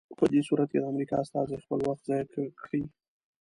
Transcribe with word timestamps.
په 0.19 0.25
دې 0.31 0.41
صورت 0.47 0.67
کې 0.71 0.77
د 0.81 0.85
امریکا 0.93 1.15
استازي 1.21 1.57
خپل 1.63 1.79
وخت 1.89 2.03
ضایع 2.09 2.25
کړی. 2.63 2.81